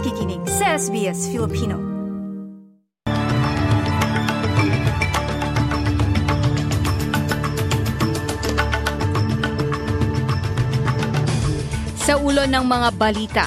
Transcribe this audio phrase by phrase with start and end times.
[0.00, 1.76] nakikinig sa SBS Filipino.
[12.00, 13.44] Sa ulo ng mga balita,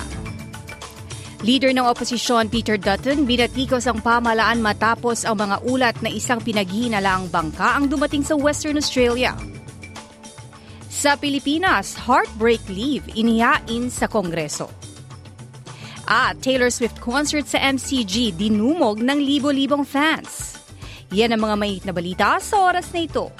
[1.41, 7.33] Leader ng oposisyon Peter Dutton binatikos ang pamalaan matapos ang mga ulat na isang pinaghinalaang
[7.33, 9.33] bangka ang dumating sa Western Australia.
[10.85, 14.82] Sa Pilipinas, heartbreak leave inihain sa Kongreso.
[16.13, 20.61] At Taylor Swift concert sa MCG dinumog ng libo-libong fans.
[21.09, 23.33] Yan ang mga mainit na balita sa oras na ito.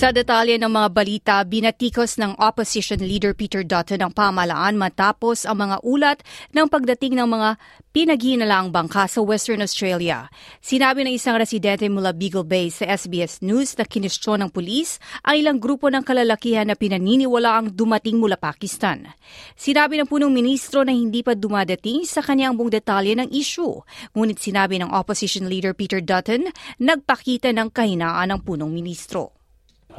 [0.00, 5.60] Sa detalye ng mga balita, binatikos ng opposition leader Peter Dutton ang pamalaan matapos ang
[5.60, 6.24] mga ulat
[6.56, 7.60] ng pagdating ng mga
[7.92, 10.32] pinaghinalaang bangka sa Western Australia.
[10.64, 15.36] Sinabi ng isang residente mula Beagle Bay sa SBS News na kinestyon ng pulis ang
[15.36, 19.04] ilang grupo ng kalalakihan na pinaniniwala ang dumating mula Pakistan.
[19.52, 23.84] Sinabi ng punong ministro na hindi pa dumadating sa kanyang buong detalye ng issue.
[24.16, 26.48] Ngunit sinabi ng opposition leader Peter Dutton,
[26.80, 29.39] nagpakita ng kahinaan ng punong ministro.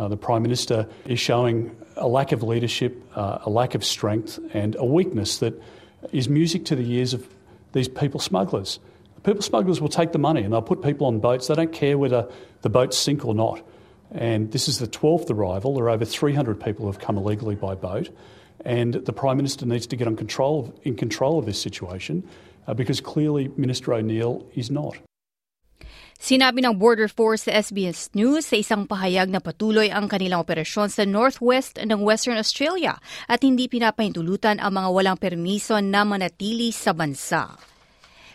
[0.02, 4.40] Uh, the Prime Minister is showing a lack of leadership, uh, a lack of strength,
[4.52, 5.54] and a weakness that
[6.12, 7.28] is music to the ears of
[7.74, 8.80] these people smugglers.
[9.14, 11.46] The people smugglers will take the money and they'll put people on boats.
[11.46, 12.28] They don't care whether
[12.64, 13.62] the boats sink or not.
[14.10, 15.76] And this is the 12th arrival.
[15.76, 18.10] There are over 300 people who have come illegally by boat.
[18.66, 22.28] And the Prime Minister needs to get on control, in control of this situation
[22.66, 24.98] uh, because clearly Minister O'Neill is not.
[26.22, 30.94] Sinabi ng Border Force sa SBS News sa isang pahayag na patuloy ang kanilang operasyon
[30.94, 36.94] sa northwest ng Western Australia at hindi pinapahintulutan ang mga walang permiso na manatili sa
[36.94, 37.71] bansa.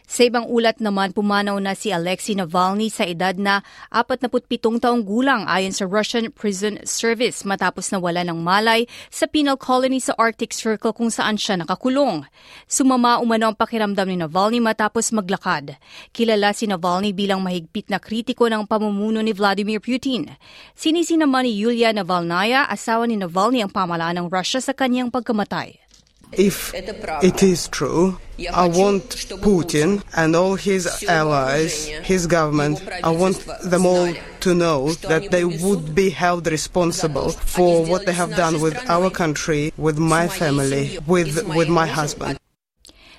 [0.07, 5.43] Sa ibang ulat naman, pumanaw na si Alexei Navalny sa edad na 47 taong gulang
[5.51, 10.95] ayon sa Russian Prison Service matapos nawala ng malay sa penal colony sa Arctic Circle
[10.95, 12.23] kung saan siya nakakulong.
[12.71, 15.75] Sumama umano ang pakiramdam ni Navalny matapos maglakad.
[16.15, 20.31] Kilala si Navalny bilang mahigpit na kritiko ng pamumuno ni Vladimir Putin.
[20.79, 25.86] Sinisi naman ni Yulia Navalnaya, asawa ni Navalny ang pamalaan ng Russia sa kanyang pagkamatay.
[26.33, 28.19] If it is true,
[28.53, 29.11] I want
[29.41, 35.45] Putin and all his allies, his government, I want them all to know that they
[35.45, 40.99] would be held responsible for what they have done with our country, with my family,
[41.07, 42.39] with, with my husband.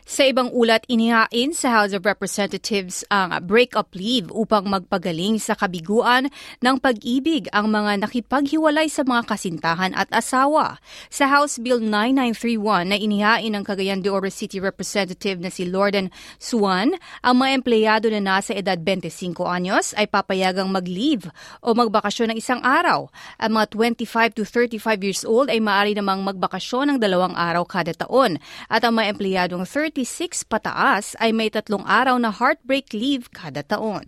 [0.07, 6.31] Sa ibang ulat, inihain sa House of Representatives ang break-up leave upang magpagaling sa kabiguan
[6.63, 10.79] ng pag-ibig ang mga nakipaghiwalay sa mga kasintahan at asawa.
[11.11, 16.07] Sa House Bill 9931 na inihain ng Cagayan de Oro City Representative na si Lorden
[16.39, 21.27] Suan, ang mga empleyado na nasa edad 25 anyos ay papayagang mag-leave
[21.59, 23.11] o magbakasyon ng isang araw.
[23.43, 27.91] Ang mga 25 to 35 years old ay maaari namang magbakasyon ng dalawang araw kada
[27.91, 28.39] taon
[28.71, 33.65] at ang mga empleyadong 30 36 pataas ay may tatlong araw na heartbreak leave kada
[33.65, 34.05] taon.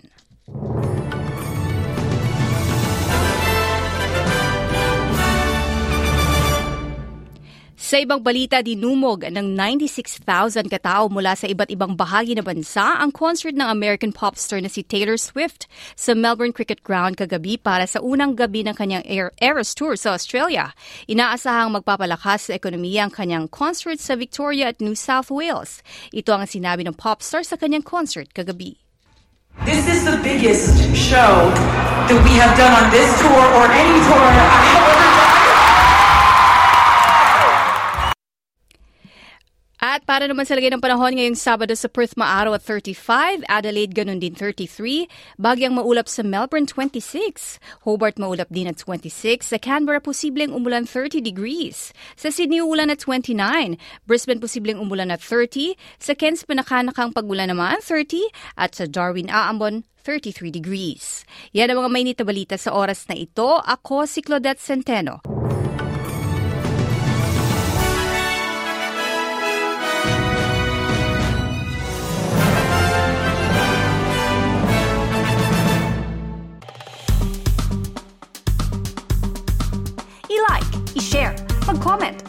[7.90, 10.22] Sa ibang balita, dinumog ng 96,000
[10.70, 14.70] katao mula sa iba't ibang bahagi ng bansa ang concert ng American pop star na
[14.70, 15.66] si Taylor Swift
[15.98, 19.02] sa Melbourne Cricket Ground kagabi para sa unang gabi ng kanyang
[19.42, 20.70] Eras Tour sa Australia.
[21.10, 25.82] Inaasahang magpapalakas sa ekonomiya ang kanyang concert sa Victoria at New South Wales.
[26.14, 28.78] Ito ang sinabi ng pop star sa kanyang concert kagabi.
[29.66, 31.50] This is the biggest show
[32.06, 35.09] that we have done on this tour or any tour I have ever
[39.90, 43.98] At para naman sa lagay ng panahon ngayong Sabado sa Perth maaraw at 35, Adelaide
[43.98, 45.10] ganun din 33,
[45.42, 47.58] bagyang maulap sa Melbourne 26,
[47.90, 53.02] Hobart maulap din at 26, sa Canberra posibleng umulan 30 degrees, sa Sydney ulan at
[53.02, 53.34] 29,
[54.06, 58.30] Brisbane posibleng umulan at 30, sa Cairns panakanakang pagulan naman 30,
[58.62, 61.26] at sa Darwin aambon 33 degrees.
[61.58, 63.58] Yan ang mga mainit na balita sa oras na ito.
[63.58, 65.22] Ako si Claudette Centeno.